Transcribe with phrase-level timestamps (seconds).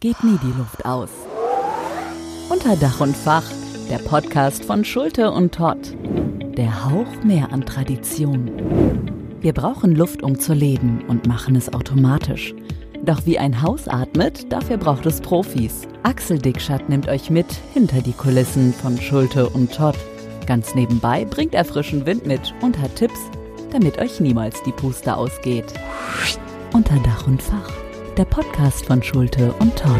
[0.00, 1.10] geht nie die Luft aus.
[2.48, 3.44] Unter Dach und Fach,
[3.90, 5.96] der Podcast von Schulte und Todd.
[6.56, 8.48] Der Hauch mehr an Tradition.
[9.40, 12.54] Wir brauchen Luft, um zu leben und machen es automatisch.
[13.04, 15.88] Doch wie ein Haus atmet, dafür braucht es Profis.
[16.04, 19.96] Axel Dickschat nimmt euch mit hinter die Kulissen von Schulte und Todd.
[20.46, 23.18] Ganz nebenbei bringt er frischen Wind mit und hat Tipps,
[23.72, 25.72] damit euch niemals die Puste ausgeht.
[26.72, 27.70] Unter Dach und Fach,
[28.18, 29.94] der Podcast von Schulte und Todd.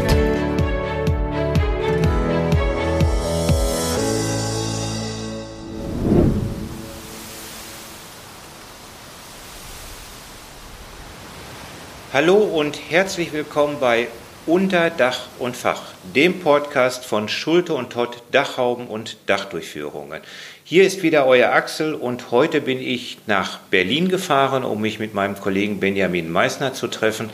[12.11, 14.09] Hallo und herzlich willkommen bei
[14.45, 20.19] Unter Dach und Fach, dem Podcast von Schulte und Todd Dachhauben und Dachdurchführungen.
[20.65, 25.13] Hier ist wieder euer Axel und heute bin ich nach Berlin gefahren, um mich mit
[25.13, 27.29] meinem Kollegen Benjamin Meissner zu treffen,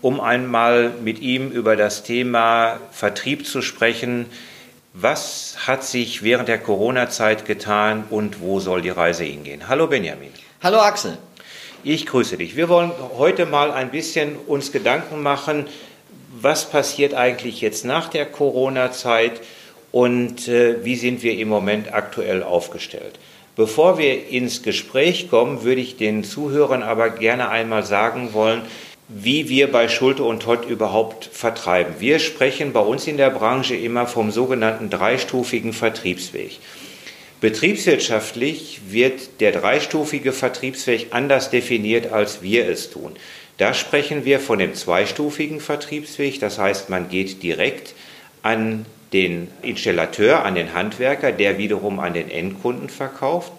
[0.00, 4.26] um einmal mit ihm über das Thema Vertrieb zu sprechen.
[4.94, 9.68] Was hat sich während der Corona-Zeit getan und wo soll die Reise hingehen?
[9.68, 10.30] Hallo Benjamin.
[10.62, 11.18] Hallo Axel.
[11.84, 12.56] Ich grüße dich.
[12.56, 15.66] Wir wollen heute mal ein bisschen uns Gedanken machen,
[16.40, 19.40] was passiert eigentlich jetzt nach der Corona-Zeit
[19.92, 23.18] und äh, wie sind wir im Moment aktuell aufgestellt.
[23.56, 28.62] Bevor wir ins Gespräch kommen, würde ich den Zuhörern aber gerne einmal sagen wollen,
[29.08, 31.94] wie wir bei Schulte und Todd überhaupt vertreiben.
[31.98, 36.58] Wir sprechen bei uns in der Branche immer vom sogenannten dreistufigen Vertriebsweg.
[37.40, 43.12] Betriebswirtschaftlich wird der dreistufige Vertriebsweg anders definiert, als wir es tun.
[43.56, 47.94] Da sprechen wir von dem zweistufigen Vertriebsweg, das heißt, man geht direkt
[48.42, 53.52] an den Installateur, an den Handwerker, der wiederum an den Endkunden verkauft.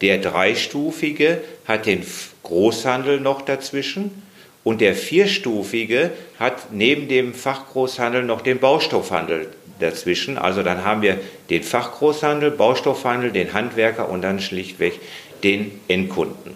[0.00, 2.04] Der dreistufige hat den
[2.42, 4.22] Großhandel noch dazwischen
[4.64, 9.48] und der vierstufige hat neben dem Fachgroßhandel noch den Baustoffhandel
[9.78, 10.38] dazwischen.
[10.38, 11.18] Also dann haben wir
[11.50, 14.98] den Fachgroßhandel, Baustoffhandel, den Handwerker und dann schlichtweg
[15.42, 16.54] den Endkunden.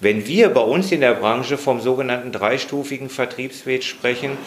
[0.00, 4.38] Wenn wir bei uns in der Branche vom sogenannten dreistufigen Vertriebsweg sprechen,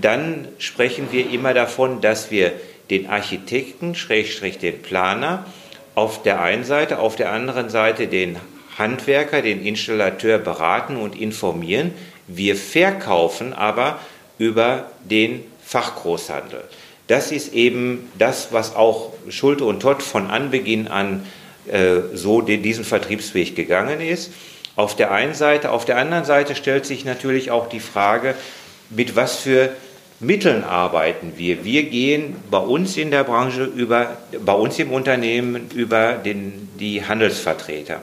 [0.00, 2.52] dann sprechen wir immer davon, dass wir
[2.90, 5.46] den Architekten, Schrägstrich den Planer,
[5.96, 8.36] auf der einen Seite, auf der anderen Seite den
[8.78, 11.92] Handwerker, den Installateur beraten und informieren.
[12.36, 13.98] Wir verkaufen aber
[14.38, 16.62] über den Fachgroßhandel.
[17.06, 21.26] Das ist eben das, was auch Schulte und Todd von Anbeginn an
[21.66, 24.32] äh, so den, diesen Vertriebsweg gegangen ist.
[24.76, 28.34] Auf der einen Seite, auf der anderen Seite stellt sich natürlich auch die Frage,
[28.90, 29.70] mit was für
[30.20, 31.64] Mitteln arbeiten wir.
[31.64, 37.04] Wir gehen bei uns in der Branche über, bei uns im Unternehmen über den, die
[37.04, 38.02] Handelsvertreter.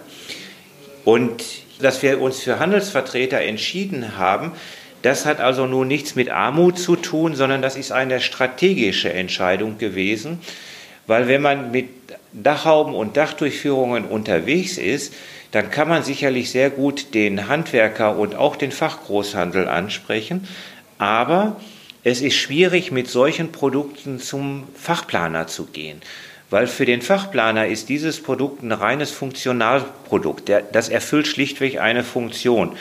[1.06, 1.44] Und
[1.80, 4.54] dass wir uns für Handelsvertreter entschieden haben,
[5.02, 9.78] das hat also nun nichts mit Armut zu tun, sondern das ist eine strategische Entscheidung
[9.78, 10.40] gewesen,
[11.06, 11.90] weil wenn man mit
[12.34, 15.14] Dachhauben und Dachdurchführungen unterwegs ist,
[15.52, 20.48] dann kann man sicherlich sehr gut den Handwerker und auch den Fachgroßhandel ansprechen,
[20.98, 21.60] aber
[22.04, 26.02] es ist schwierig, mit solchen Produkten zum Fachplaner zu gehen.
[26.50, 30.50] Weil für den Fachplaner ist dieses Produkt ein reines Funktionalprodukt.
[30.72, 32.78] Das erfüllt schlichtweg eine Funktion.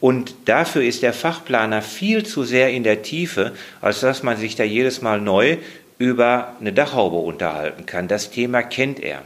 [0.00, 4.56] Und dafür ist der Fachplaner viel zu sehr in der Tiefe, als dass man sich
[4.56, 5.58] da jedes Mal neu
[5.98, 8.08] über eine Dachhaube unterhalten kann.
[8.08, 9.22] Das Thema kennt er.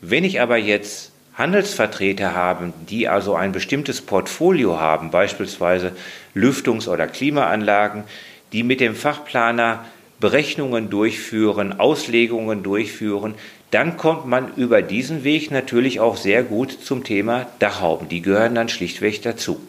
[0.00, 5.92] Wenn ich aber jetzt Handelsvertreter habe, die also ein bestimmtes Portfolio haben, beispielsweise
[6.34, 8.04] Lüftungs- oder Klimaanlagen,
[8.52, 9.84] die mit dem Fachplaner
[10.22, 13.34] Berechnungen durchführen, Auslegungen durchführen,
[13.72, 18.08] dann kommt man über diesen Weg natürlich auch sehr gut zum Thema Dachhauben.
[18.08, 19.60] Die gehören dann schlichtweg dazu.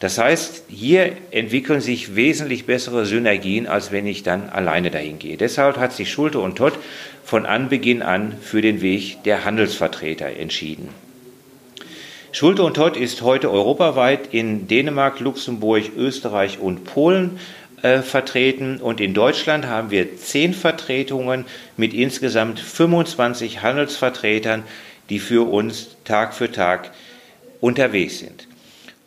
[0.00, 5.38] Das heißt, hier entwickeln sich wesentlich bessere Synergien, als wenn ich dann alleine dahin gehe.
[5.38, 6.74] Deshalb hat sich Schulte und Todd
[7.24, 10.90] von Anbeginn an für den Weg der Handelsvertreter entschieden.
[12.34, 17.38] Schulte und Todd ist heute europaweit in Dänemark, Luxemburg, Österreich und Polen
[17.84, 21.44] äh, vertreten und in Deutschland haben wir zehn Vertretungen
[21.76, 24.62] mit insgesamt 25 Handelsvertretern,
[25.10, 26.92] die für uns Tag für Tag
[27.60, 28.48] unterwegs sind.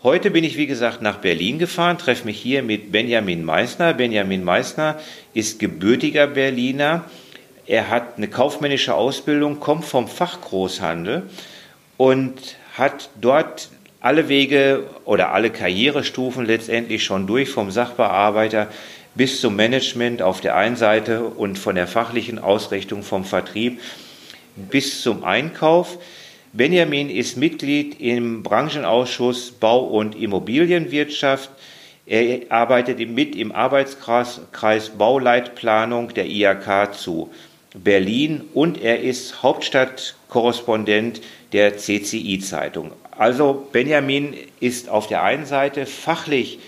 [0.03, 3.95] Heute bin ich, wie gesagt, nach Berlin gefahren, treffe mich hier mit Benjamin Meissner.
[3.95, 4.99] Benjamin Meissner
[5.33, 7.05] ist gebürtiger Berliner.
[7.65, 11.23] Er hat eine kaufmännische Ausbildung, kommt vom Fachgroßhandel
[11.97, 13.69] und hat dort
[14.07, 18.69] alle Wege oder alle Karrierestufen letztendlich schon durch, vom Sachbearbeiter
[19.15, 23.81] bis zum Management auf der einen Seite und von der fachlichen Ausrichtung vom Vertrieb
[24.55, 25.97] bis zum Einkauf.
[26.53, 31.49] Benjamin ist Mitglied im Branchenausschuss Bau- und Immobilienwirtschaft.
[32.05, 37.29] Er arbeitet mit im Arbeitskreis Bauleitplanung der IAK zu
[37.73, 39.43] Berlin und er ist
[40.27, 41.21] Hauptstadtkorrespondent
[41.53, 42.91] der CCI-Zeitung.
[43.11, 46.59] Also Benjamin ist auf der einen Seite fachlich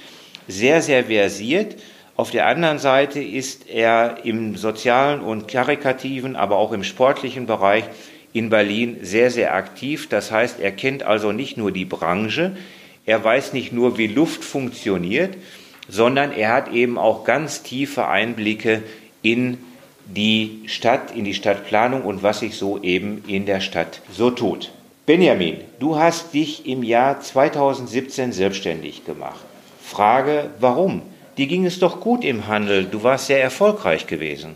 [0.48, 1.76] sehr, sehr versiert,
[2.16, 7.86] auf der anderen Seite ist er im sozialen und karikativen, aber auch im sportlichen Bereich
[8.34, 10.10] in Berlin sehr, sehr aktiv.
[10.10, 12.58] Das heißt, er kennt also nicht nur die Branche,
[13.06, 15.38] er weiß nicht nur, wie Luft funktioniert,
[15.88, 18.84] sondern er hat eben auch ganz tiefe Einblicke
[19.22, 19.58] in
[20.16, 24.72] die Stadt, in die Stadtplanung und was sich so eben in der Stadt so tut.
[25.06, 29.40] Benjamin, du hast dich im Jahr 2017 selbstständig gemacht.
[29.82, 31.02] Frage, warum?
[31.38, 34.56] Dir ging es doch gut im Handel, du warst sehr erfolgreich gewesen.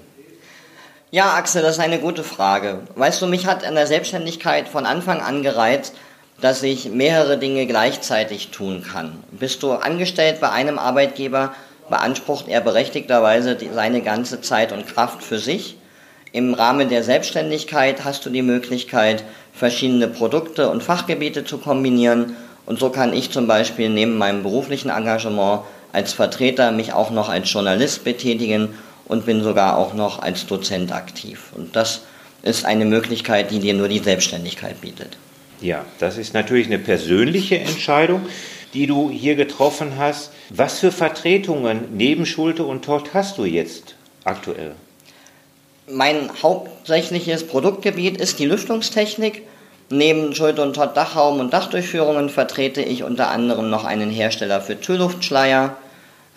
[1.11, 2.81] Ja, Axel, das ist eine gute Frage.
[2.95, 5.95] Weißt du, mich hat an der Selbstständigkeit von Anfang an gereizt,
[6.41, 9.23] dass ich mehrere Dinge gleichzeitig tun kann.
[9.31, 11.53] Bist du angestellt bei einem Arbeitgeber,
[11.89, 15.77] beansprucht er berechtigterweise seine ganze Zeit und Kraft für sich.
[16.31, 22.35] Im Rahmen der Selbstständigkeit hast du die Möglichkeit, verschiedene Produkte und Fachgebiete zu kombinieren.
[22.65, 27.29] Und so kann ich zum Beispiel neben meinem beruflichen Engagement als Vertreter mich auch noch
[27.29, 28.69] als Journalist betätigen
[29.05, 31.51] und bin sogar auch noch als Dozent aktiv.
[31.55, 32.01] Und das
[32.41, 35.17] ist eine Möglichkeit, die dir nur die Selbstständigkeit bietet.
[35.61, 38.23] Ja, das ist natürlich eine persönliche Entscheidung,
[38.73, 40.31] die du hier getroffen hast.
[40.49, 44.75] Was für Vertretungen neben Schulte und Todt hast du jetzt aktuell?
[45.87, 49.43] Mein hauptsächliches Produktgebiet ist die Lüftungstechnik.
[49.89, 54.79] Neben Schulte und Todt Dachraum und Dachdurchführungen vertrete ich unter anderem noch einen Hersteller für
[54.79, 55.75] Türluftschleier,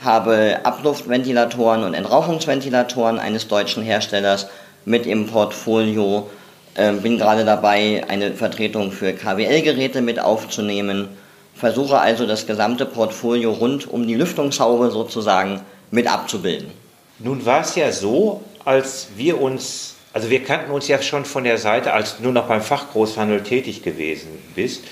[0.03, 4.49] habe Abluftventilatoren und Entrauchungsventilatoren eines deutschen Herstellers
[4.85, 6.29] mit im Portfolio.
[6.75, 11.09] Äh, bin gerade dabei, eine Vertretung für KWL-Geräte mit aufzunehmen.
[11.57, 16.71] Versuche also das gesamte Portfolio rund um die Lüftungshaube sozusagen mit abzubilden.
[17.19, 21.45] Nun war es ja so, als wir uns, also wir kannten uns ja schon von
[21.45, 24.85] der Seite, als du noch beim Fachgroßhandel tätig gewesen bist.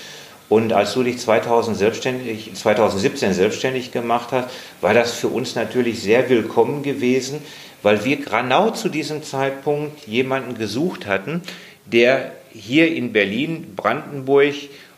[0.49, 4.49] Und als du dich 2000 selbstständig, 2017 selbstständig gemacht hast,
[4.81, 7.41] war das für uns natürlich sehr willkommen gewesen,
[7.83, 11.41] weil wir genau zu diesem Zeitpunkt jemanden gesucht hatten,
[11.85, 14.55] der hier in Berlin, Brandenburg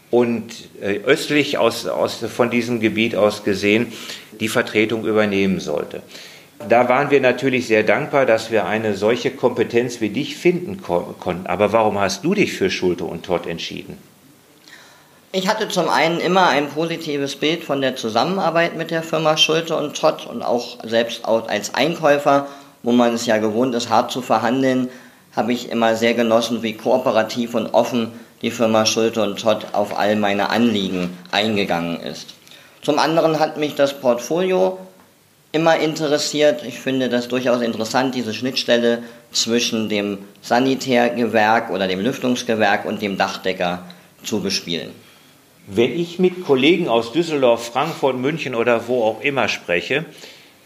[0.09, 0.51] und
[0.81, 3.91] äh, östlich aus, aus, von diesem Gebiet aus gesehen
[4.39, 6.01] die Vertretung übernehmen sollte.
[6.69, 11.45] Da waren wir natürlich sehr dankbar, dass wir eine solche Kompetenz wie dich finden konnten.
[11.45, 13.97] Aber warum hast du dich für Schulte und Todd entschieden?
[15.33, 19.75] Ich hatte zum einen immer ein positives Bild von der Zusammenarbeit mit der Firma Schulte
[19.75, 22.47] und Todd und auch selbst als Einkäufer,
[22.81, 24.89] wo man es ja gewohnt ist, hart zu verhandeln,
[25.35, 29.97] habe ich immer sehr genossen, wie kooperativ und offen die Firma Schulte und Todd auf
[29.97, 32.33] all meine Anliegen eingegangen ist.
[32.81, 34.77] Zum anderen hat mich das Portfolio
[35.51, 36.63] immer interessiert.
[36.65, 43.17] Ich finde das durchaus interessant, diese Schnittstelle zwischen dem Sanitärgewerk oder dem Lüftungsgewerk und dem
[43.17, 43.83] Dachdecker
[44.23, 44.91] zu bespielen.
[45.67, 50.05] Wenn ich mit Kollegen aus Düsseldorf, Frankfurt, München oder wo auch immer spreche,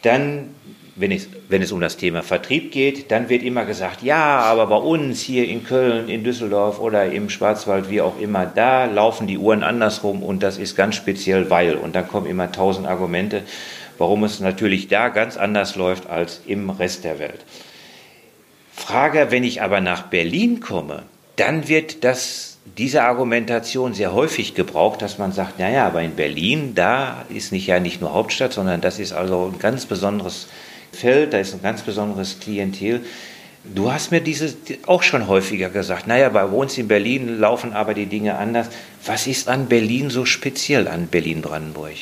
[0.03, 0.53] dann,
[0.95, 4.67] wenn es, wenn es um das Thema Vertrieb geht, dann wird immer gesagt, ja, aber
[4.67, 9.27] bei uns hier in Köln, in Düsseldorf oder im Schwarzwald, wie auch immer, da laufen
[9.27, 11.75] die Uhren andersrum und das ist ganz speziell, weil.
[11.75, 13.43] Und dann kommen immer tausend Argumente,
[13.97, 17.45] warum es natürlich da ganz anders läuft als im Rest der Welt.
[18.74, 21.03] Frage, wenn ich aber nach Berlin komme,
[21.38, 26.74] dann wird das diese Argumentation sehr häufig gebraucht, dass man sagt, naja, aber in Berlin,
[26.75, 30.48] da ist nicht ja nicht nur Hauptstadt, sondern das ist also ein ganz besonderes
[30.91, 33.01] Feld, da ist ein ganz besonderes Klientel.
[33.63, 34.55] Du hast mir dieses
[34.88, 38.67] auch schon häufiger gesagt, naja, bei uns in Berlin laufen aber die Dinge anders.
[39.05, 41.93] Was ist an Berlin so speziell an Berlin-Brandenburg?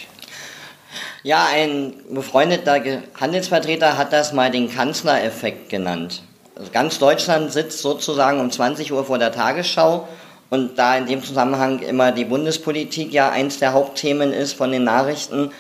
[1.24, 2.82] Ja, ein befreundeter
[3.20, 6.24] Handelsvertreter hat das mal den Kanzlereffekt genannt.
[6.56, 10.08] Also ganz Deutschland sitzt sozusagen um 20 Uhr vor der Tagesschau
[10.50, 14.86] und da in dem Zusammenhang immer die Bundespolitik ja eins der Hauptthemen ist von den
[14.86, 15.52] Nachrichten,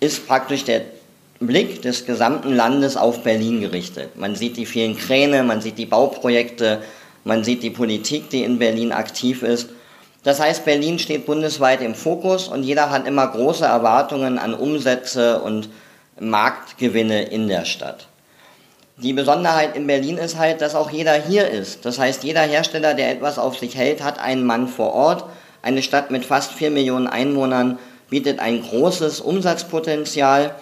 [0.00, 0.82] ist praktisch der
[1.38, 4.16] Blick des gesamten Landes auf Berlin gerichtet.
[4.16, 6.82] Man sieht die vielen Kräne, man sieht die Bauprojekte,
[7.24, 9.70] man sieht die Politik, die in Berlin aktiv ist.
[10.22, 15.40] Das heißt, Berlin steht bundesweit im Fokus und jeder hat immer große Erwartungen an Umsätze
[15.40, 15.68] und
[16.18, 18.08] Marktgewinne in der Stadt.
[18.96, 21.84] Die Besonderheit in Berlin ist halt, dass auch jeder hier ist.
[21.84, 25.24] Das heißt, jeder Hersteller, der etwas auf sich hält, hat einen Mann vor Ort.
[25.60, 27.78] Eine Stadt mit fast vier Millionen Einwohnern
[28.08, 30.54] bietet ein großes Umsatzpotenzial.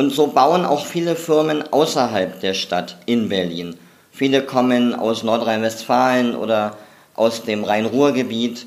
[0.00, 3.76] Und so bauen auch viele Firmen außerhalb der Stadt in Berlin.
[4.10, 6.78] Viele kommen aus Nordrhein-Westfalen oder
[7.14, 8.64] aus dem Rhein-Ruhr-Gebiet.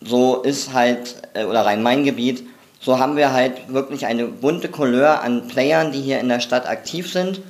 [0.00, 2.46] So ist halt, äh, oder Rhein-Main-Gebiet.
[2.80, 6.66] So haben wir halt wirklich eine bunte Couleur an Playern, die hier in der Stadt
[6.66, 7.42] aktiv sind.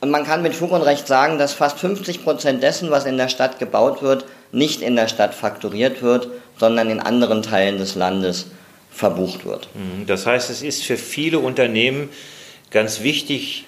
[0.00, 3.16] Und man kann mit Fug und Recht sagen, dass fast 50 Prozent dessen, was in
[3.16, 6.28] der Stadt gebaut wird, nicht in der Stadt fakturiert wird,
[6.60, 8.46] sondern in anderen Teilen des Landes
[8.92, 9.68] verbucht wird.
[9.74, 10.06] Mhm.
[10.06, 12.08] Das heißt, es ist für viele Unternehmen
[12.70, 13.66] ganz wichtig,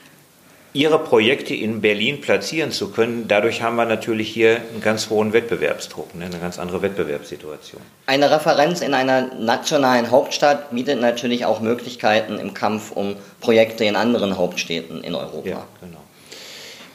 [0.73, 3.27] ihre Projekte in Berlin platzieren zu können.
[3.27, 6.27] Dadurch haben wir natürlich hier einen ganz hohen Wettbewerbsdruck, ne?
[6.27, 7.81] eine ganz andere Wettbewerbssituation.
[8.07, 13.97] Eine Referenz in einer nationalen Hauptstadt bietet natürlich auch Möglichkeiten im Kampf um Projekte in
[13.97, 15.49] anderen Hauptstädten in Europa.
[15.49, 15.99] Ja, genau.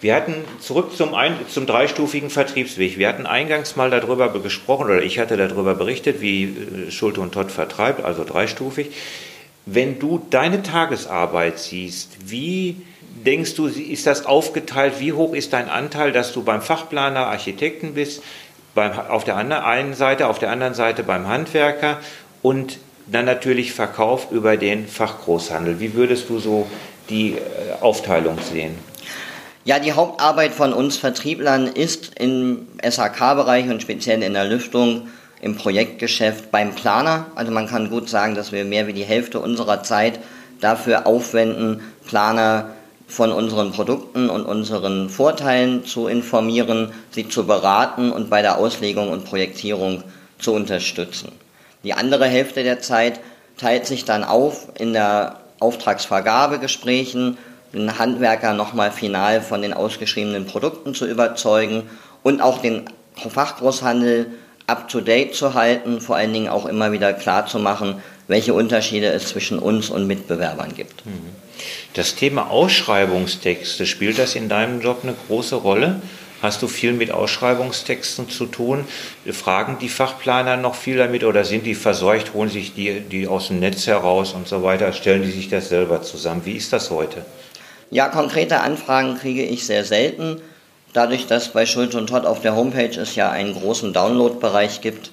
[0.01, 2.97] Wir hatten zurück zum, ein, zum dreistufigen Vertriebsweg.
[2.97, 7.33] Wir hatten eingangs mal darüber gesprochen, oder ich hatte darüber berichtet, wie äh, Schulte und
[7.33, 8.87] Todd vertreibt, also dreistufig.
[9.65, 12.81] Wenn du deine Tagesarbeit siehst, wie
[13.25, 14.95] denkst du, ist das aufgeteilt?
[14.99, 18.21] Wie hoch ist dein Anteil, dass du beim Fachplaner Architekten bist,
[18.75, 21.99] beim, auf der einen Seite, auf der anderen Seite beim Handwerker
[22.41, 25.79] und dann natürlich Verkauf über den Fachgroßhandel?
[25.79, 26.67] Wie würdest du so
[27.09, 28.77] die äh, Aufteilung sehen?
[29.65, 35.07] Ja, die Hauptarbeit von uns Vertrieblern ist im SHK-Bereich und speziell in der Lüftung
[35.43, 37.25] im Projektgeschäft beim Planer.
[37.35, 40.19] Also man kann gut sagen, dass wir mehr wie die Hälfte unserer Zeit
[40.61, 42.69] dafür aufwenden, Planer
[43.07, 49.09] von unseren Produkten und unseren Vorteilen zu informieren, sie zu beraten und bei der Auslegung
[49.09, 50.03] und Projektierung
[50.39, 51.33] zu unterstützen.
[51.83, 53.19] Die andere Hälfte der Zeit
[53.57, 57.37] teilt sich dann auf in der Auftragsvergabegesprächen,
[57.73, 61.83] den Handwerker nochmal final von den ausgeschriebenen Produkten zu überzeugen
[62.23, 62.85] und auch den
[63.15, 64.27] Fachgroßhandel
[64.67, 69.27] up-to-date zu halten, vor allen Dingen auch immer wieder klar zu machen, welche Unterschiede es
[69.27, 71.05] zwischen uns und Mitbewerbern gibt.
[71.05, 71.29] Mhm.
[71.93, 76.01] Das Thema Ausschreibungstexte, spielt das in deinem Job eine große Rolle?
[76.41, 78.85] Hast du viel mit Ausschreibungstexten zu tun?
[79.31, 83.47] Fragen die Fachplaner noch viel damit oder sind die verseucht, holen sich die, die aus
[83.47, 84.91] dem Netz heraus und so weiter?
[84.91, 86.41] Stellen die sich das selber zusammen?
[86.43, 87.23] Wie ist das heute?
[87.91, 90.41] Ja, konkrete Anfragen kriege ich sehr selten.
[90.93, 95.11] Dadurch, dass bei Schulz und Todd auf der Homepage es ja einen großen Download-Bereich gibt,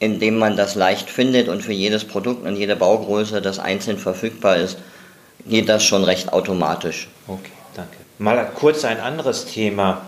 [0.00, 3.98] in dem man das leicht findet und für jedes Produkt und jede Baugröße das einzeln
[3.98, 4.78] verfügbar ist,
[5.46, 7.08] geht das schon recht automatisch.
[7.28, 7.96] Okay, danke.
[8.18, 10.02] Mal kurz ein anderes Thema.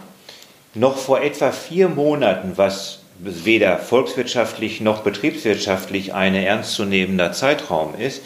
[0.74, 8.22] Noch vor etwa vier Monaten, was weder volkswirtschaftlich noch betriebswirtschaftlich ein ernstzunehmender Zeitraum ist,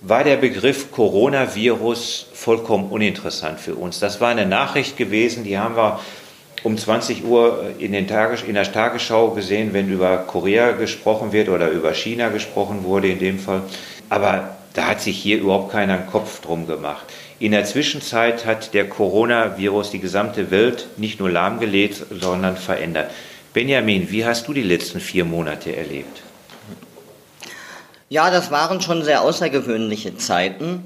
[0.00, 3.98] war der Begriff Coronavirus vollkommen uninteressant für uns.
[3.98, 6.00] Das war eine Nachricht gewesen, die haben wir
[6.62, 11.48] um 20 Uhr in, den Tages in der Tagesschau gesehen, wenn über Korea gesprochen wird
[11.48, 13.62] oder über China gesprochen wurde in dem Fall.
[14.08, 17.04] Aber da hat sich hier überhaupt keiner einen Kopf drum gemacht.
[17.40, 23.10] In der Zwischenzeit hat der Coronavirus die gesamte Welt nicht nur lahmgelegt, sondern verändert.
[23.52, 26.22] Benjamin, wie hast du die letzten vier Monate erlebt?
[28.10, 30.82] Ja, das waren schon sehr außergewöhnliche Zeiten.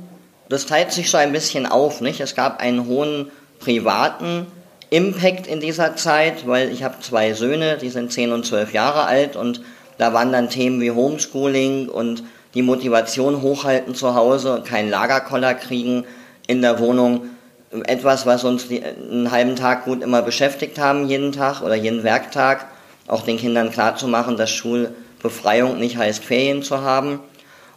[0.49, 2.21] Das teilt sich so ein bisschen auf, nicht?
[2.21, 4.47] Es gab einen hohen privaten
[4.91, 9.05] Impact in dieser Zeit, weil ich habe zwei Söhne, die sind zehn und zwölf Jahre
[9.05, 9.63] alt und
[9.99, 12.25] da waren dann Themen wie Homeschooling und
[12.55, 16.05] die Motivation hochhalten zu Hause und keinen Lagerkoller kriegen
[16.49, 17.23] in der Wohnung.
[17.85, 22.67] Etwas, was uns einen halben Tag gut immer beschäftigt haben, jeden Tag oder jeden Werktag,
[23.07, 24.91] auch den Kindern klarzumachen, dass Schul
[25.23, 27.21] Befreiung nicht heißt, Ferien zu haben.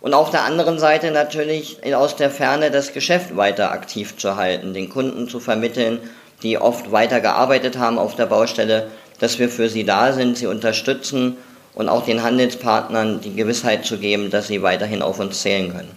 [0.02, 4.74] Und auf der anderen Seite natürlich aus der Ferne das Geschäft weiter aktiv zu halten,
[4.74, 6.00] den Kunden zu vermitteln,
[6.44, 8.88] die oft weiter gearbeitet haben auf der Baustelle,
[9.20, 11.38] dass wir für sie da sind, sie unterstützen
[11.74, 15.92] und auch den Handelspartnern die Gewissheit zu geben, dass sie weiterhin auf uns zählen können.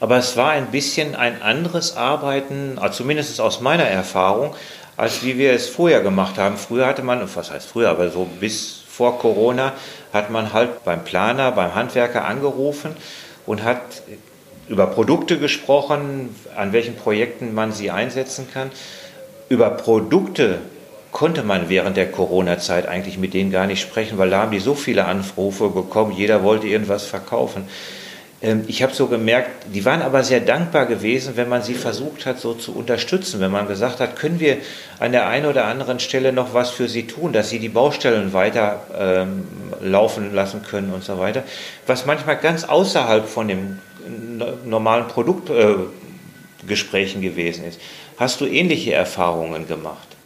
[0.00, 4.54] Aber es war ein bisschen ein anderes Arbeiten, also zumindest aus meiner Erfahrung,
[4.96, 6.56] als wie wir es vorher gemacht haben.
[6.56, 9.74] Früher hatte man, was heißt früher, aber so bis vor Corona
[10.12, 12.96] hat man halt beim Planer, beim Handwerker angerufen
[13.46, 13.80] und hat
[14.68, 18.72] über Produkte gesprochen, an welchen Projekten man sie einsetzen kann.
[19.48, 20.58] Über Produkte
[21.12, 24.58] konnte man während der Corona-Zeit eigentlich mit denen gar nicht sprechen, weil da haben die
[24.58, 27.68] so viele Anrufe bekommen, jeder wollte irgendwas verkaufen.
[28.40, 32.26] Ähm, ich habe so gemerkt, die waren aber sehr dankbar gewesen, wenn man sie versucht
[32.26, 34.58] hat, so zu unterstützen, wenn man gesagt hat, können wir
[34.98, 38.32] an der einen oder anderen Stelle noch was für sie tun, dass sie die Baustellen
[38.32, 39.46] weiter ähm,
[39.80, 41.42] laufen lassen können und so weiter,
[41.86, 43.78] was manchmal ganz außerhalb von dem
[44.64, 47.80] normalen Produktgesprächen äh, gewesen ist.
[48.16, 50.17] Hast du ähnliche Erfahrungen gemacht?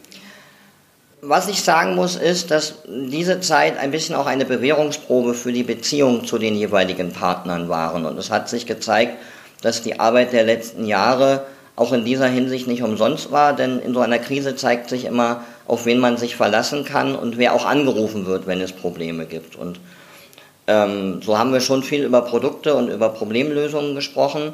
[1.25, 5.63] Was ich sagen muss, ist, dass diese Zeit ein bisschen auch eine Bewährungsprobe für die
[5.63, 8.05] Beziehung zu den jeweiligen Partnern waren.
[8.05, 9.17] Und es hat sich gezeigt,
[9.61, 11.45] dass die Arbeit der letzten Jahre
[11.77, 15.43] auch in dieser Hinsicht nicht umsonst war, denn in so einer Krise zeigt sich immer,
[15.65, 19.55] auf wen man sich verlassen kann und wer auch angerufen wird, wenn es Probleme gibt.
[19.55, 19.79] Und
[20.65, 24.53] Ähm, so haben wir schon viel über Produkte und über Problemlösungen gesprochen.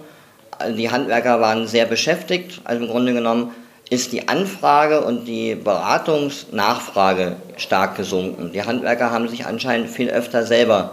[0.76, 2.62] Die Handwerker waren sehr beschäftigt.
[2.64, 3.52] Also im Grunde genommen
[3.90, 8.52] ist die Anfrage und die Beratungsnachfrage stark gesunken.
[8.54, 10.92] Die Handwerker haben sich anscheinend viel öfter selber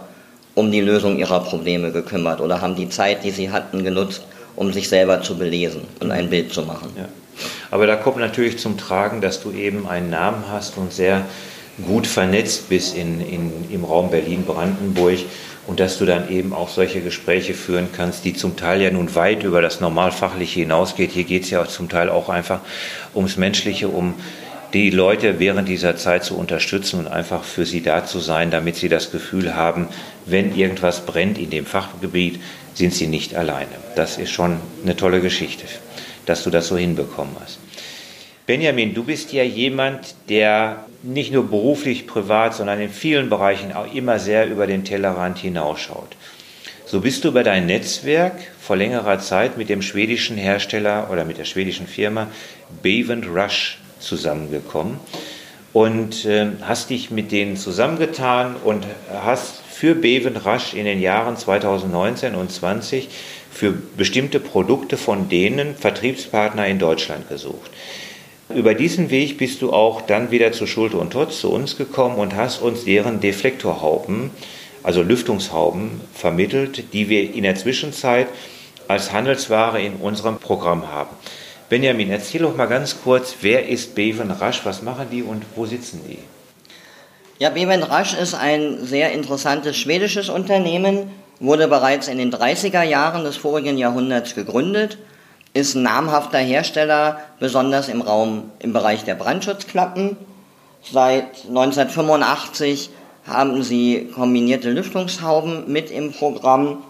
[0.55, 4.23] um die Lösung ihrer Probleme gekümmert oder haben die Zeit, die sie hatten, genutzt,
[4.55, 6.89] um sich selber zu belesen und ein Bild zu machen.
[6.97, 7.07] Ja.
[7.69, 11.25] Aber da kommt natürlich zum Tragen, dass du eben einen Namen hast und sehr
[11.85, 15.19] gut vernetzt bist in, in, im Raum Berlin-Brandenburg
[15.67, 19.13] und dass du dann eben auch solche Gespräche führen kannst, die zum Teil ja nun
[19.15, 21.11] weit über das Normalfachliche hinausgeht.
[21.11, 22.61] Hier geht es ja zum Teil auch einfach
[23.13, 24.15] ums Menschliche, um
[24.73, 28.75] die Leute während dieser Zeit zu unterstützen und einfach für sie da zu sein, damit
[28.75, 29.87] sie das Gefühl haben,
[30.25, 32.41] wenn irgendwas brennt in dem Fachgebiet,
[32.73, 33.71] sind sie nicht alleine.
[33.95, 35.65] Das ist schon eine tolle Geschichte,
[36.25, 37.59] dass du das so hinbekommen hast.
[38.47, 43.93] Benjamin, du bist ja jemand, der nicht nur beruflich, privat, sondern in vielen Bereichen auch
[43.93, 46.15] immer sehr über den Tellerrand hinausschaut.
[46.85, 51.37] So bist du über dein Netzwerk vor längerer Zeit mit dem schwedischen Hersteller oder mit
[51.37, 52.27] der schwedischen Firma
[52.81, 54.97] Bevent Rush zusammengekommen
[55.73, 61.35] und äh, hast dich mit denen zusammengetan und hast für Bevent Rush in den Jahren
[61.35, 63.09] 2019 und 2020
[63.51, 67.71] für bestimmte Produkte von denen Vertriebspartner in Deutschland gesucht.
[68.49, 72.15] Über diesen Weg bist du auch dann wieder zu Schulte und Totz zu uns gekommen
[72.15, 74.31] und hast uns deren Deflektorhauben,
[74.83, 78.27] also Lüftungshauben, vermittelt, die wir in der Zwischenzeit
[78.87, 81.09] als Handelsware in unserem Programm haben.
[81.67, 85.65] Benjamin, erzähl doch mal ganz kurz, wer ist Beven Rasch, was machen die und wo
[85.65, 86.19] sitzen die?
[87.39, 91.11] Ja, Beven Rasch ist ein sehr interessantes schwedisches Unternehmen,
[91.41, 94.97] wurde bereits in den 30er Jahren des vorigen Jahrhunderts gegründet
[95.57, 100.17] ist ein namhafter Hersteller, besonders im Raum im Bereich der Brandschutzklappen.
[100.83, 102.89] Seit 1985
[103.25, 106.83] haben sie kombinierte Lüftungshauben mit im Programm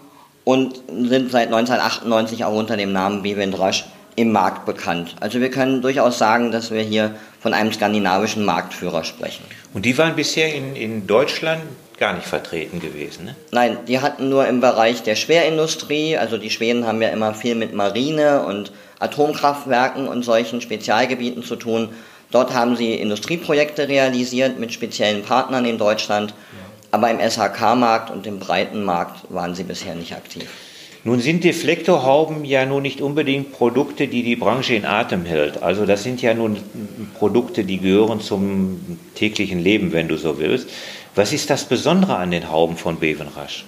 [0.44, 5.16] und sind seit 1998 auch unter dem Namen Bevendrasch im Markt bekannt.
[5.20, 9.44] Also wir können durchaus sagen, dass wir hier von einem skandinavischen Marktführer sprechen.
[9.74, 11.62] Und die waren bisher in, in Deutschland
[11.98, 13.26] gar nicht vertreten gewesen.
[13.26, 13.36] Ne?
[13.52, 17.54] Nein, die hatten nur im Bereich der Schwerindustrie, also die Schweden haben ja immer viel
[17.54, 21.90] mit Marine und Atomkraftwerken und solchen Spezialgebieten zu tun.
[22.30, 26.36] Dort haben sie Industrieprojekte realisiert mit speziellen Partnern in Deutschland, ja.
[26.90, 30.48] aber im SHK-Markt und im breiten Markt waren sie bisher nicht aktiv.
[31.04, 35.62] Nun sind Deflektorhauben ja nun nicht unbedingt Produkte, die die Branche in Atem hält.
[35.62, 36.58] Also das sind ja nun
[37.14, 40.68] Produkte, die gehören zum täglichen Leben, wenn du so willst.
[41.18, 43.64] Was ist das Besondere an den Hauben von Bevenrasch?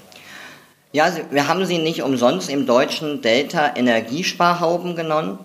[0.92, 5.40] Ja, wir haben sie nicht umsonst im Deutschen Delta Energiesparhauben genannt.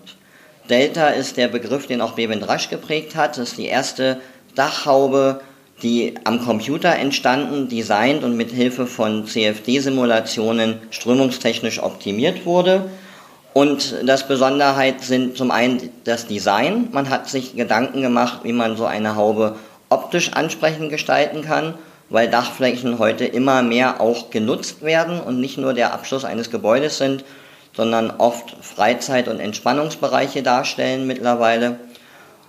[0.70, 3.38] Delta ist der Begriff, den auch Bevendrasch geprägt hat.
[3.38, 4.20] Das ist die erste
[4.54, 5.40] Dachhaube,
[5.82, 12.88] die am Computer entstanden, designt und mit Hilfe von CFD-Simulationen strömungstechnisch optimiert wurde.
[13.52, 16.86] Und das Besonderheit sind zum einen das Design.
[16.92, 19.56] Man hat sich Gedanken gemacht, wie man so eine Haube
[19.88, 21.74] optisch ansprechend gestalten kann
[22.08, 26.98] weil Dachflächen heute immer mehr auch genutzt werden und nicht nur der Abschluss eines Gebäudes
[26.98, 27.24] sind,
[27.74, 31.78] sondern oft Freizeit- und Entspannungsbereiche darstellen mittlerweile.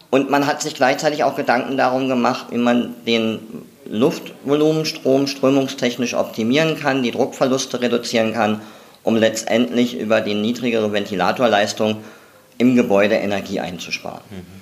[0.10, 3.40] Und man hat sich gleichzeitig auch Gedanken darum gemacht, wie man den
[3.86, 8.62] Luftvolumenstrom strömungstechnisch optimieren kann, die Druckverluste reduzieren kann,
[9.04, 11.98] um letztendlich über die niedrigere Ventilatorleistung
[12.58, 14.22] im Gebäude Energie einzusparen.
[14.30, 14.57] Mhm.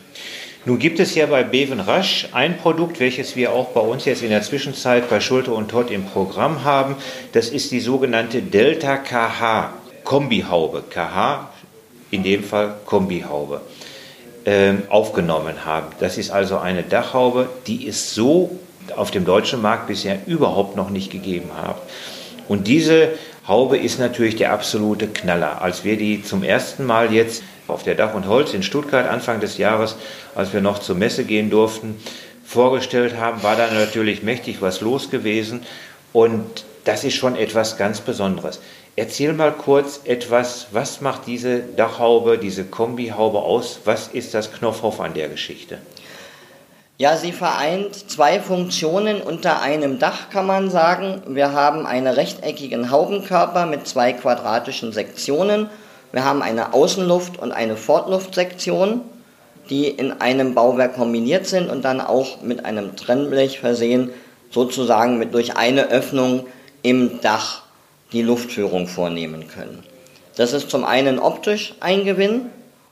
[0.68, 4.24] Nun gibt es ja bei Beven Rasch ein Produkt, welches wir auch bei uns jetzt
[4.24, 6.96] in der Zwischenzeit bei Schulte und Todd im Programm haben.
[7.34, 9.74] Das ist die sogenannte Delta KH
[10.04, 10.84] Kombihaube.
[10.90, 11.52] KH
[12.10, 13.62] in dem Fall Kombihaube
[14.46, 15.88] äh, aufgenommen haben.
[16.00, 18.58] Das ist also eine Dachhaube, die es so
[18.96, 21.80] auf dem deutschen Markt bisher überhaupt noch nicht gegeben hat.
[22.48, 23.10] Und diese
[23.48, 25.62] Haube ist natürlich der absolute Knaller.
[25.62, 29.40] Als wir die zum ersten Mal jetzt auf der Dach und Holz in Stuttgart Anfang
[29.40, 29.96] des Jahres,
[30.36, 32.00] als wir noch zur Messe gehen durften,
[32.46, 35.64] vorgestellt haben, war da natürlich mächtig was los gewesen.
[36.14, 38.60] Und das ist schon etwas ganz Besonderes.
[38.96, 43.82] Erzähl mal kurz etwas, was macht diese Dachhaube, diese Kombihaube aus?
[43.84, 45.80] Was ist das Knopfhoff an der Geschichte?
[46.98, 51.24] Ja, sie vereint zwei Funktionen unter einem Dach, kann man sagen.
[51.28, 55.70] Wir haben einen rechteckigen Haubenkörper mit zwei quadratischen Sektionen
[56.16, 59.02] wir haben eine Außenluft- und eine Fortluftsektion,
[59.70, 64.12] die in einem Bauwerk kombiniert sind und dann auch mit einem Trennblech versehen,
[64.50, 66.48] sozusagen mit durch eine Öffnung
[66.84, 67.64] im Dach
[68.14, 69.84] die Luftführung vornehmen können.
[70.38, 72.46] Das ist zum einen optisch ein Gewinn,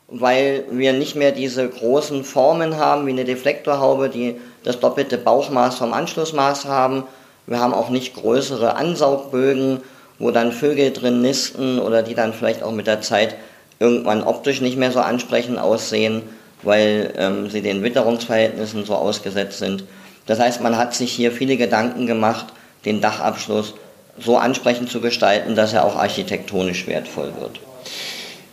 [0.10, 5.76] weil wir nicht mehr diese großen Formen haben wie eine Deflektorhaube, die das doppelte Bauchmaß
[5.76, 7.06] vom Anschlussmaß haben,
[7.46, 9.82] Wir haben auch nicht größere Ansaugbögen,
[10.20, 13.36] wo dann Vögel drin nisten oder die dann vielleicht auch mit der Zeit
[13.80, 16.22] irgendwann optisch nicht mehr so ansprechend aussehen,
[16.62, 19.84] weil ähm, sie den Witterungsverhältnissen so ausgesetzt sind.
[20.26, 22.48] Das heißt, man hat sich hier viele Gedanken gemacht,
[22.86, 23.74] den Dachabschluss
[24.18, 27.60] so ansprechend zu gestalten, dass er auch architektonisch wertvoll wird.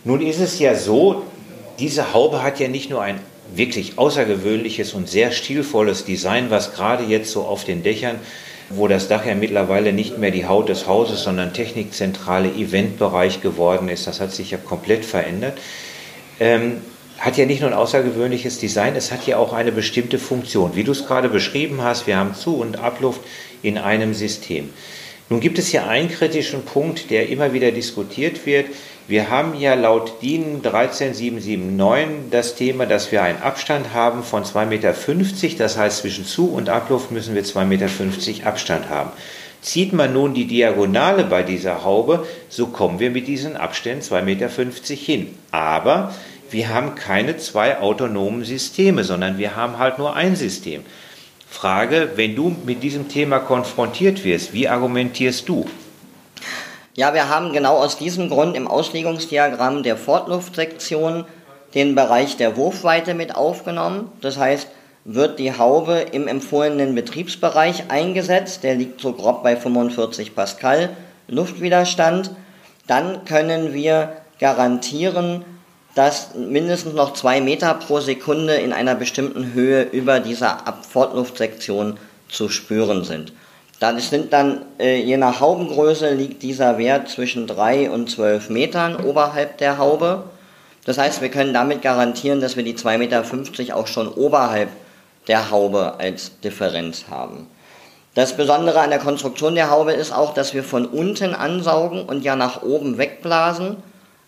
[0.03, 1.23] Nun ist es ja so,
[1.79, 3.19] diese Haube hat ja nicht nur ein
[3.53, 8.19] wirklich außergewöhnliches und sehr stilvolles Design, was gerade jetzt so auf den Dächern,
[8.75, 13.89] wo das Dach ja mittlerweile nicht mehr die Haut des Hauses, sondern technikzentrale Eventbereich geworden
[13.89, 14.07] ist.
[14.07, 15.57] Das hat sich ja komplett verändert.
[16.39, 16.77] Ähm,
[17.19, 20.75] hat ja nicht nur ein außergewöhnliches Design, es hat ja auch eine bestimmte Funktion.
[20.75, 23.21] Wie du es gerade beschrieben hast, wir haben Zu- und Abluft
[23.61, 24.69] in einem System.
[25.31, 28.65] Nun gibt es hier einen kritischen Punkt, der immer wieder diskutiert wird.
[29.07, 34.65] Wir haben ja laut DIN 13779 das Thema, dass wir einen Abstand haben von 2,50
[34.65, 34.93] Meter.
[35.57, 39.11] Das heißt, zwischen Zu- und Abluft müssen wir 2,50 Meter Abstand haben.
[39.61, 44.21] Zieht man nun die Diagonale bei dieser Haube, so kommen wir mit diesen Abständen 2,50
[44.23, 44.49] Meter
[44.93, 45.27] hin.
[45.51, 46.13] Aber
[46.49, 50.83] wir haben keine zwei autonomen Systeme, sondern wir haben halt nur ein System.
[51.51, 55.65] Frage, wenn du mit diesem Thema konfrontiert wirst, wie argumentierst du?
[56.95, 61.25] Ja, wir haben genau aus diesem Grund im Auslegungsdiagramm der Fortluftsektion
[61.75, 64.09] den Bereich der Wurfweite mit aufgenommen.
[64.21, 64.69] Das heißt,
[65.03, 70.95] wird die Haube im empfohlenen Betriebsbereich eingesetzt, der liegt so grob bei 45 Pascal
[71.27, 72.31] Luftwiderstand,
[72.87, 75.43] dann können wir garantieren,
[75.95, 81.97] dass mindestens noch zwei Meter pro Sekunde in einer bestimmten Höhe über dieser Fortluftsektion
[82.29, 83.33] zu spüren sind.
[83.79, 88.95] Das sind dann, äh, je nach Haubengröße liegt dieser Wert zwischen 3 und 12 Metern
[88.95, 90.25] oberhalb der Haube.
[90.85, 94.69] Das heißt, wir können damit garantieren, dass wir die 2,50 Meter auch schon oberhalb
[95.27, 97.47] der Haube als Differenz haben.
[98.13, 102.23] Das Besondere an der Konstruktion der Haube ist auch, dass wir von unten ansaugen und
[102.23, 103.77] ja nach oben wegblasen.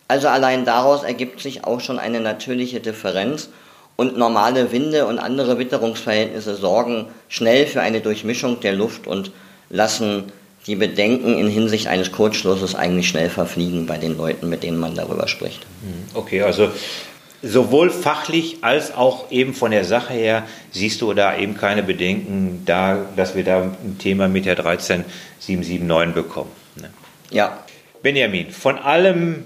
[0.08, 3.50] Also allein daraus ergibt sich auch schon eine natürliche Differenz
[3.96, 9.32] und normale Winde und andere Witterungsverhältnisse sorgen schnell für eine Durchmischung der Luft und
[9.70, 10.32] lassen
[10.66, 14.96] die Bedenken in Hinsicht eines Kurzschlusses eigentlich schnell verfliegen bei den Leuten, mit denen man
[14.96, 15.64] darüber spricht.
[15.82, 16.70] Hm, okay, also
[17.42, 22.64] sowohl fachlich als auch eben von der Sache her siehst du da eben keine Bedenken,
[22.66, 26.52] da, dass wir da ein Thema mit der 13779 bekommen.
[26.78, 26.90] Ne?
[27.30, 27.60] Ja.
[28.02, 29.46] Benjamin, von allem,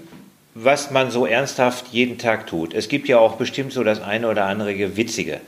[0.60, 4.28] was man so ernsthaft jeden Tag tut, es gibt ja auch bestimmt so das eine
[4.28, 5.40] oder andere Witzige.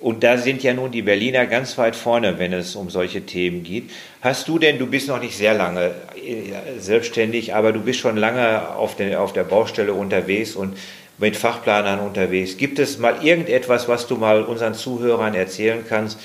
[0.00, 3.62] Und da sind ja nun die Berliner ganz weit vorne, wenn es um solche Themen
[3.62, 3.90] geht.
[4.22, 8.16] Hast du denn, du bist noch nicht sehr lange äh, selbstständig, aber du bist schon
[8.16, 10.76] lange auf der, auf der Baustelle unterwegs und
[11.18, 12.56] mit Fachplanern unterwegs.
[12.56, 16.18] Gibt es mal irgendetwas, was du mal unseren Zuhörern erzählen kannst,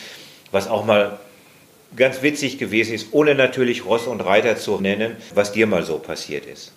[0.51, 1.19] was auch mal
[1.95, 5.97] ganz witzig gewesen ist, ohne natürlich Ross und Reiter zu nennen, was dir mal so
[5.97, 6.73] passiert ist?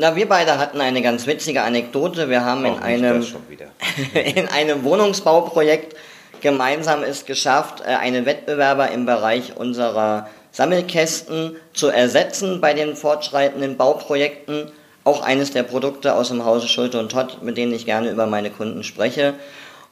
[0.00, 2.30] Na, wir beide hatten eine ganz witzige Anekdote.
[2.30, 3.26] Wir haben in einem,
[4.14, 5.96] in einem Wohnungsbauprojekt
[6.40, 13.76] gemeinsam es geschafft, äh, einen Wettbewerber im Bereich unserer Sammelkästen zu ersetzen bei den fortschreitenden
[13.76, 14.70] Bauprojekten.
[15.02, 18.26] Auch eines der Produkte aus dem Hause Schulte und Todd, mit denen ich gerne über
[18.26, 19.34] meine Kunden spreche.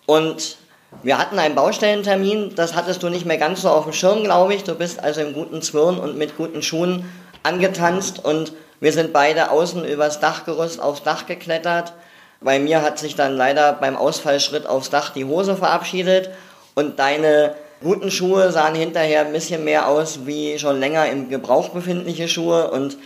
[0.07, 0.59] Und
[1.03, 4.55] wir hatten einen Baustellentermin, das hattest du nicht mehr ganz so auf dem Schirm, glaube
[4.55, 4.63] ich.
[4.63, 7.11] Du bist also im guten Zwirn und mit guten Schuhen
[7.43, 11.95] angetanzt und wir sind beide außen übers Dachgerüst aufs Dach geklettert.
[12.41, 16.31] Bei mir hat sich dann leider beim Ausfallschritt aufs Dach die Hose verabschiedet
[16.75, 21.71] und deine guten Schuhe sahen hinterher ein bisschen mehr aus wie schon länger im Gebrauch
[21.71, 22.97] befindliche Schuhe und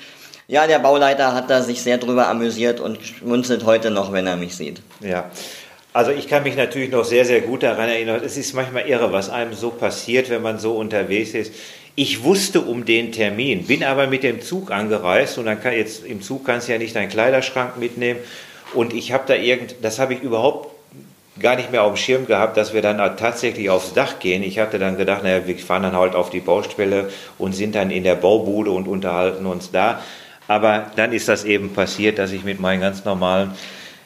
[0.50, 4.36] ja, der Bauleiter hat da sich sehr drüber amüsiert und schmunzelt heute noch, wenn er
[4.36, 4.82] mich sieht.
[4.98, 5.30] Ja.
[5.92, 8.20] Also ich kann mich natürlich noch sehr, sehr gut daran erinnern.
[8.24, 11.52] Es ist manchmal irre, was einem so passiert, wenn man so unterwegs ist.
[12.02, 16.02] Ich wusste um den Termin, bin aber mit dem Zug angereist und dann kann jetzt
[16.02, 18.20] im Zug kannst du ja nicht deinen Kleiderschrank mitnehmen
[18.72, 20.70] und ich habe da irgend, das habe ich überhaupt
[21.38, 24.42] gar nicht mehr auf dem Schirm gehabt, dass wir dann tatsächlich aufs Dach gehen.
[24.42, 27.90] Ich hatte dann gedacht, naja, wir fahren dann halt auf die Baustelle und sind dann
[27.90, 30.02] in der Baubude und unterhalten uns da.
[30.48, 33.50] Aber dann ist das eben passiert, dass ich mit meinen ganz normalen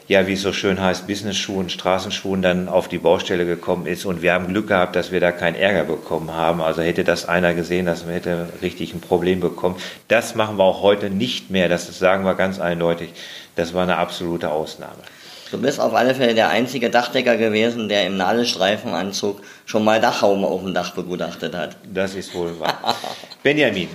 [0.07, 4.05] ja, wie es so schön heißt, Business-Schuhen, Straßenschuhen dann auf die Baustelle gekommen ist.
[4.05, 6.61] Und wir haben Glück gehabt, dass wir da keinen Ärger bekommen haben.
[6.61, 9.77] Also hätte das einer gesehen, dass wir hätte richtig ein Problem bekommen.
[10.09, 11.69] Das machen wir auch heute nicht mehr.
[11.69, 13.11] Das sagen wir ganz eindeutig.
[13.57, 15.03] Das war eine absolute Ausnahme.
[15.51, 20.45] Du bist auf alle Fälle der einzige Dachdecker gewesen, der im Nadelstreifenanzug schon mal Dachraum
[20.45, 21.77] auf dem Dach begutachtet hat.
[21.93, 22.97] Das ist wohl wahr.
[23.43, 23.89] Benjamin,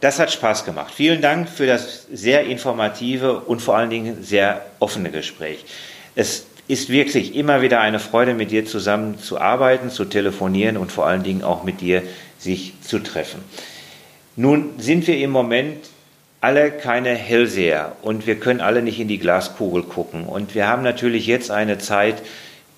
[0.00, 0.92] das hat Spaß gemacht.
[0.94, 5.64] Vielen Dank für das sehr informative und vor allen Dingen sehr offene Gespräch.
[6.14, 10.92] Es ist wirklich immer wieder eine Freude, mit dir zusammen zu arbeiten, zu telefonieren und
[10.92, 12.02] vor allen Dingen auch mit dir
[12.38, 13.44] sich zu treffen.
[14.36, 15.78] Nun sind wir im Moment
[16.40, 20.24] alle keine Hellseher und wir können alle nicht in die Glaskugel gucken.
[20.24, 22.22] Und wir haben natürlich jetzt eine Zeit,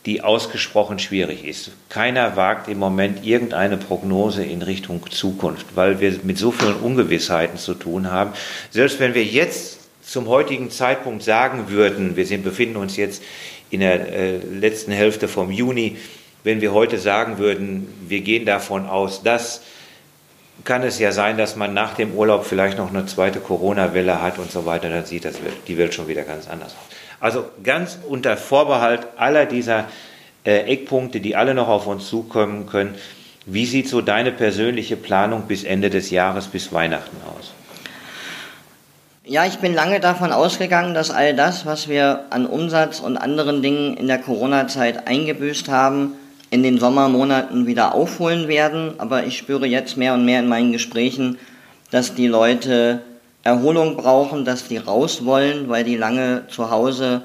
[0.07, 1.71] die ausgesprochen schwierig ist.
[1.89, 7.57] Keiner wagt im Moment irgendeine Prognose in Richtung Zukunft, weil wir mit so vielen Ungewissheiten
[7.57, 8.33] zu tun haben.
[8.71, 13.23] Selbst wenn wir jetzt zum heutigen Zeitpunkt sagen würden, wir sind, befinden uns jetzt
[13.71, 15.97] in der äh, letzten Hälfte vom Juni,
[16.43, 19.63] wenn wir heute sagen würden, wir gehen davon aus, dass
[20.65, 24.39] kann es ja sein, dass man nach dem Urlaub vielleicht noch eine zweite Corona-Welle hat
[24.39, 25.37] und so weiter, dann sieht das
[25.67, 26.92] die Welt schon wieder ganz anders aus.
[27.23, 29.85] Also ganz unter Vorbehalt aller dieser
[30.45, 32.97] äh, Eckpunkte, die alle noch auf uns zukommen können.
[33.47, 37.53] Wie sieht so deine persönliche Planung bis Ende des Jahres, bis Weihnachten aus?
[39.25, 43.63] Ja, ich bin lange davon ausgegangen, dass all das, was wir an Umsatz und anderen
[43.63, 46.15] Dingen in der Corona-Zeit eingebüßt haben,
[46.51, 48.95] in den Sommermonaten wieder aufholen werden.
[48.99, 51.39] Aber ich spüre jetzt mehr und mehr in meinen Gesprächen,
[51.93, 53.03] dass die Leute
[53.45, 57.23] Erholung brauchen, dass die raus wollen, weil die lange zu Hause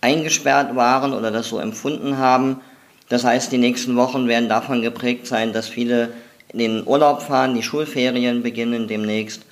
[0.00, 2.60] eingesperrt waren oder das so empfunden haben.
[3.08, 6.10] Das heißt, die nächsten Wochen werden davon geprägt sein, dass viele
[6.52, 9.42] in den Urlaub fahren, die Schulferien beginnen demnächst.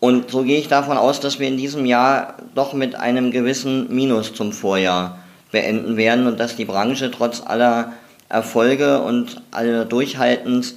[0.00, 3.94] Und so gehe ich davon aus, dass wir in diesem Jahr doch mit einem gewissen
[3.94, 5.18] Minus zum Vorjahr
[5.52, 7.92] beenden werden und dass die Branche trotz aller
[8.28, 10.74] Erfolge und aller Durchhaltens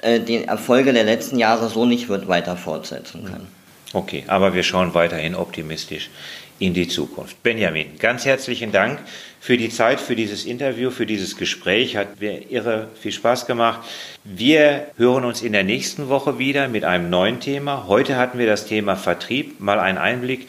[0.00, 3.55] äh, die Erfolge der letzten Jahre so nicht wird weiter fortsetzen können.
[3.92, 6.10] Okay, aber wir schauen weiterhin optimistisch
[6.58, 7.42] in die Zukunft.
[7.42, 8.98] Benjamin, ganz herzlichen Dank
[9.40, 11.96] für die Zeit, für dieses Interview, für dieses Gespräch.
[11.96, 13.86] Hat mir irre viel Spaß gemacht.
[14.24, 17.86] Wir hören uns in der nächsten Woche wieder mit einem neuen Thema.
[17.86, 20.48] Heute hatten wir das Thema Vertrieb, mal ein Einblick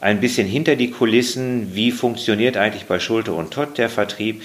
[0.00, 1.74] ein bisschen hinter die Kulissen.
[1.74, 4.42] Wie funktioniert eigentlich bei Schulte und Tott der Vertrieb?